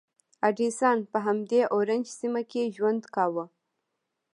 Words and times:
ایډېسن 0.45 0.97
په 1.11 1.17
همدې 1.25 1.61
اورنج 1.73 2.05
سیمه 2.19 2.41
کې 2.51 2.71
ژوند 2.75 3.01
کاوه. 3.15 3.45